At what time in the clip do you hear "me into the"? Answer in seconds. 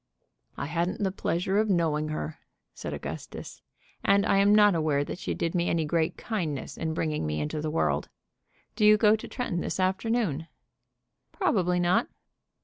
7.27-7.69